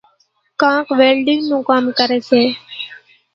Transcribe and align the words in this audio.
ڪانڪ 0.61 0.85
ويلڍينڳ 0.99 1.41
نون 1.49 1.61
ڪام 1.69 1.83
ڪريَ 1.97 2.19
سي۔ 2.29 2.41